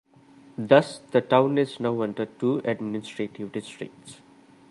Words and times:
Thus, 0.57 0.97
the 1.11 1.21
town 1.21 1.59
is 1.59 1.79
now 1.79 2.01
under 2.01 2.25
two 2.25 2.57
administrative 2.65 3.51
districts. 3.51 4.17